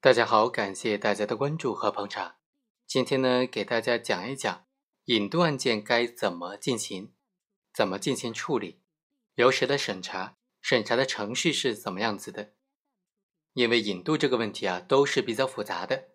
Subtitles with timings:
[0.00, 2.36] 大家好，感谢大家的关注和捧场。
[2.86, 4.64] 今天呢，给大家讲一讲
[5.06, 7.12] 引渡案件该怎么进行，
[7.74, 8.80] 怎么进行处理，
[9.34, 12.52] 由谁来审查，审查的程序是怎么样子的。
[13.54, 16.10] 因为引渡这个问题啊，都是比较复杂的，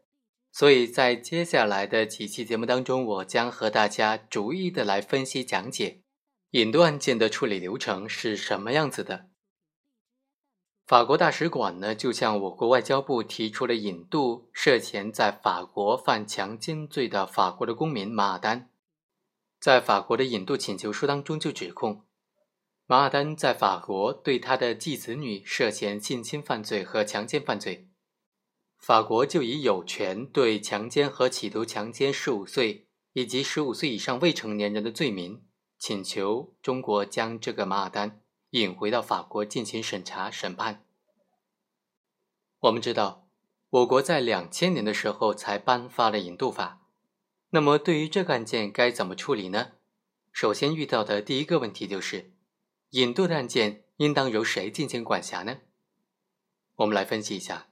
[0.54, 6.04] 所以在接下来的几期节目当中，我将和大家逐一的来分析讲解
[6.52, 9.33] 引渡案件的处理流程是什么样子的。
[10.94, 18.70] 法国大使馆呢，就向我国外交部提出了引渡涉嫌在法国犯强奸罪的法国的公民马尔丹。
[19.60, 22.04] 在法国的引渡请求书当中就指控，
[22.86, 27.88] 马尔丹在法国对他的继子女涉嫌性侵犯罪和强奸犯罪，
[28.78, 35.42] 法国就以有权对强奸和企图强奸十五岁以及十五岁以上未成年人的罪名，
[35.80, 38.20] 请求中国将这个马尔丹。
[38.54, 40.86] 引回到法国进行审查审判。
[42.64, 43.28] 我们知道，
[43.72, 46.88] 我国在两千年的时候才颁发了引渡法。
[47.50, 49.74] 那么，对于这个案件该怎么处理呢？
[50.32, 52.32] 首先遇到的第一个问题就是，
[52.92, 55.58] 引渡的案件应当由谁进行管辖呢？
[56.76, 57.68] 我们来分析一下，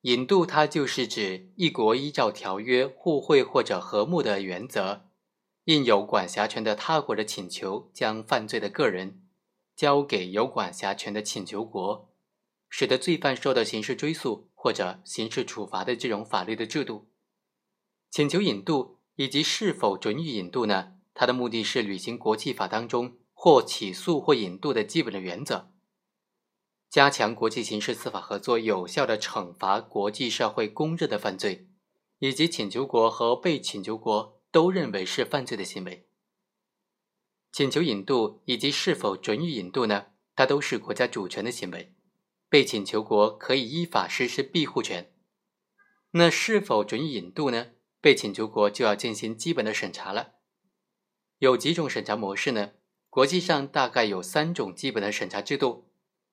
[0.00, 5.06] 引渡它就是指一国依照条约互惠或者和睦的原则，
[5.66, 9.20] 应有管辖权的他国的请求，将犯罪的个人。
[9.76, 12.13] 交给有管辖权的请求国，
[12.76, 17.08] 使得罪犯受到刑事追诉或者刑事处罚的这种法律的制度。
[18.10, 20.94] 请求引渡以及是否准予引渡呢？
[21.14, 25.70] 它的目的是履行国际法当中或起诉或引渡的基本的原则，
[26.90, 31.68] 加强国际刑事司法合作，有效的惩罚国际社会公认的犯罪，
[32.18, 36.08] 以及请求国和被请求国都认为是犯罪的行为。
[37.52, 40.06] 请求引渡以及是否准予引渡呢？
[40.34, 41.94] 它都是国家主权的行为，
[42.54, 45.12] 被请求国可以依法实施庇护权。
[46.12, 47.72] 那是否准予引渡呢？
[48.00, 50.34] 被请求国就要进行基本的审查了。
[51.38, 52.70] 有几种审查模式呢？
[53.10, 55.90] 国际上大概有三种基本的审查制度，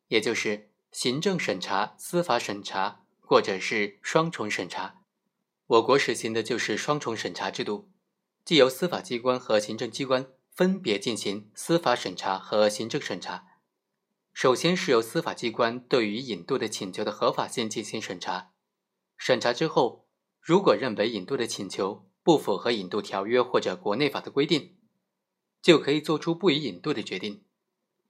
[0.09, 5.01] 也就是行政审查、司法审查，或者是双重审查。
[5.66, 7.90] 我国实行的就是双重审查制度，
[8.45, 10.28] 既由司法机关和行政机关。
[10.51, 13.47] 分别进行司法审查和行政审查。
[14.34, 18.52] 首先是由司法机关对于引渡的请求的合法性进行审查。
[19.18, 20.08] 审查之后，
[20.40, 24.78] 如果认为引渡的请求不符合引渡条约或者国内法的规定，
[25.62, 27.44] 就可以作出不予引渡的决定。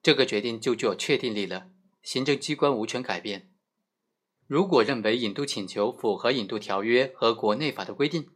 [0.01, 1.69] 这个决定就具有确定力了，
[2.01, 3.51] 行政机关无权改变。
[4.47, 8.29] 如果认为引渡请求符合引渡条约和国内法的规定，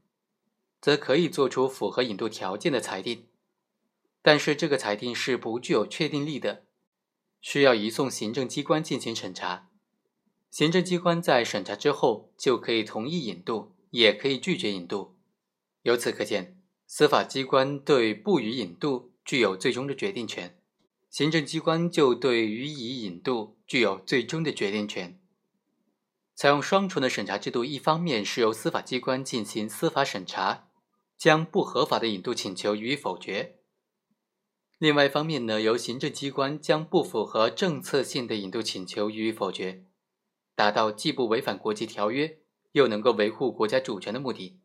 [0.81, 3.27] 则可以作出符合引渡条件的裁定。
[4.21, 6.64] 但是这个裁定是不具有确定力的，
[7.45, 9.69] 需要移送行政机关进行审查。
[10.49, 15.15] 行政机关在审查之后，就可以同意引渡，也可以拒绝引渡。
[15.83, 20.59] 由此可见，司法机关对不予引渡具有最终的决定权，
[21.11, 25.21] 行政机关就对予以引渡具有最终的决定权。
[26.33, 30.69] 采用双重的审查制度，一方面是由司法机关进行司法审查，
[31.15, 33.59] 将不合法的引渡请求予以否决。
[34.77, 39.85] 另外一方面呢，由行政机关将不符合政策性的引渡请求予以否决，
[40.53, 42.39] 达到既不违反国际条约，
[42.73, 44.59] 又能够维护国家主权的目的。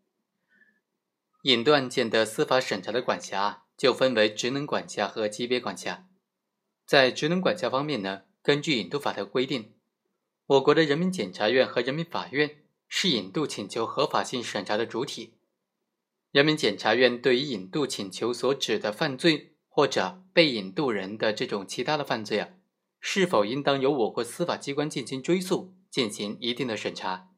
[1.43, 6.09] 引渡案件的司法审查的管辖就分为职能管辖和级别管辖。
[6.85, 9.75] 在职能管辖方面呢，根据引渡法的规定，
[10.47, 15.35] 我国的人民检察院和人民法院是引渡请求合法性审查的主体。
[16.33, 19.55] 人民检察院对于引渡请求所指的犯罪。
[19.73, 22.51] 或者被引渡人的这种其他的犯罪啊，
[23.01, 27.29] 是否应当由我国司法机关进行追诉，进行一定的审查？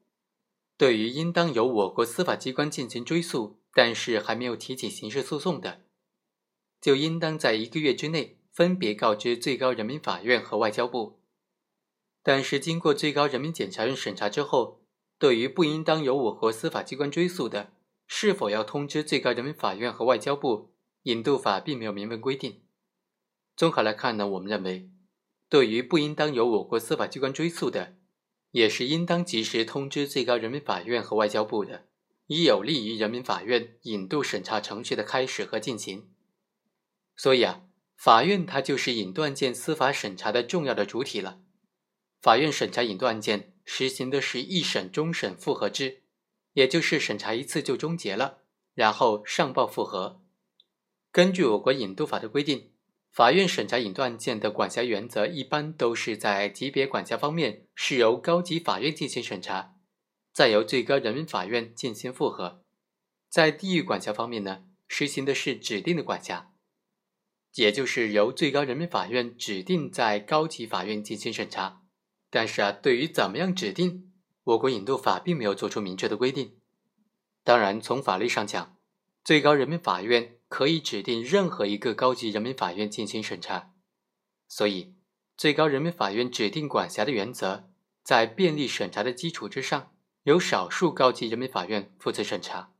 [0.75, 5.83] 对于应当由我国司法机关进行追诉，但是还没有提起刑事诉讼的，
[6.81, 11.21] 就应当在一个月之内分别告知最高人民法院和外交部。
[12.23, 14.81] 但是经过最高人民检察院审查之后，
[15.19, 17.73] 对于不应当由我国司法机关追诉的，
[18.07, 20.72] 是否要通知最高人民法院和外交部？
[21.03, 22.63] 引渡法并没有明文规定。
[23.55, 24.89] 综合来看呢，我们认为，
[25.47, 27.95] 对于不应当由我国司法机关追诉的，
[28.51, 31.87] 也是应当及时通知最高人民法院和外交部的，
[32.27, 36.09] 以有利于人民法院引渡审查程序的开始和进行。
[37.15, 37.63] 所以啊，
[37.95, 41.41] 法院它就是引渡案件司法审查的重要的主体了。
[42.21, 46.03] 法院审查引渡案件实行的是一审终审复核制，
[46.53, 48.39] 也就是审查一次就终结了，
[48.73, 50.22] 然后上报复核。
[51.13, 52.71] 根据我国引渡法的规定，
[53.11, 59.75] 法院审查引渡案件的管辖原则一般都是在级别管辖方面是由高级法院进行审查，
[60.33, 62.63] 再由最高人民法院进行复核。
[63.29, 66.51] 在地域管辖方面呢，实行的是指定的管辖，
[67.53, 71.83] 也就是由最高人民法院指定在高级法院进行审查。
[72.31, 74.11] 但是啊，对于怎么样指定，
[74.45, 76.55] 我国引渡法并没有做出明确的规定。
[77.43, 78.75] 当然，从法律上讲，
[79.23, 83.73] 最高人民法院可以指定任何一个高级人民法院进行审查。
[84.47, 84.93] 所以，
[85.35, 87.71] 最高人民法院指定管辖的原则，
[88.03, 89.95] 在便利审查的基础之上，
[90.25, 92.71] 由少数高级人民法院负责审查。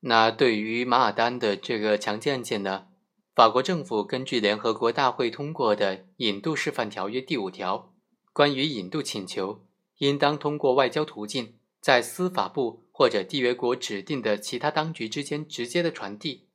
[0.00, 2.88] 那对于马尔丹的这个强奸案件呢？
[3.34, 7.94] 法国政府根据联合国大会通过的《引渡示范条约》第五条，
[8.34, 9.64] 关于引渡请求
[9.96, 16.46] 应当通过外交途径，在司法部或者缔约国指定的其他当局之间直接的传递。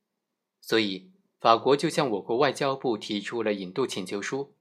[0.62, 4.54] 所以，法国就向我国外交部提出了引渡请求书。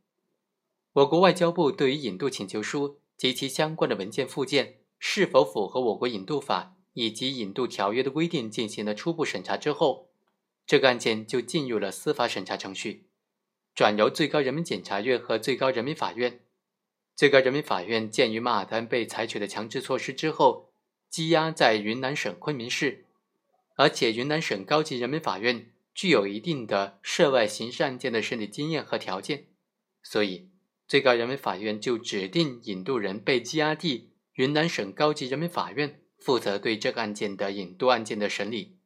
[0.92, 10.10] 我国外交部对于引渡请求书及其相关的文件附件是否符合我国引渡法以及引渡条约的规定进行了初步审查之后。
[10.66, 13.06] 这个案件就进入了司法审查程序，
[13.74, 16.42] 转由最高人民检察院和最高人民法院。
[17.18, 20.72] 最高人民法院鉴于马尔丹被采取的强制措施之后，
[21.12, 23.08] 羁押在云南省昆明市，
[23.75, 29.48] 而且云南省高级人民法院具有一定的涉外刑事案件的审理经验和条件，
[30.04, 30.52] 所以
[30.88, 38.78] 最高人民法院就指定引渡人被羁押地云南省高级人民法院负责对这个案件的引渡案件的审理。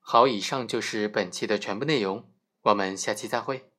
[0.00, 3.70] 好，以上就是本期的全部内容，我们下期再会。